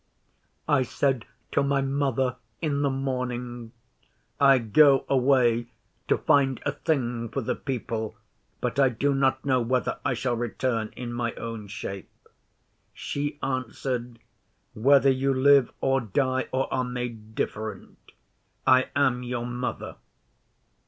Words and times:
'I 0.67 0.81
said 0.81 1.25
to 1.51 1.61
my 1.61 1.79
Mother 1.79 2.37
in 2.59 2.81
the 2.81 2.89
morning, 2.89 3.71
"I 4.39 4.57
go 4.57 5.05
away 5.07 5.67
to 6.07 6.17
find 6.17 6.59
a 6.65 6.71
thing 6.71 7.29
for 7.29 7.41
the 7.41 7.53
people, 7.55 8.15
but 8.61 8.79
I 8.79 8.89
do 8.89 9.13
not 9.13 9.45
know 9.45 9.61
whether 9.61 9.99
I 10.03 10.15
shall 10.15 10.35
return 10.35 10.91
in 10.95 11.13
my 11.13 11.33
own 11.35 11.67
shape." 11.67 12.09
She 12.95 13.37
answered, 13.43 14.17
"Whether 14.73 15.11
you 15.11 15.35
live 15.35 15.71
or 15.81 16.01
die, 16.01 16.47
or 16.51 16.73
are 16.73 16.83
made 16.83 17.35
different, 17.35 17.99
I 18.65 18.87
am 18.95 19.21
your 19.21 19.45
Mother." 19.45 19.97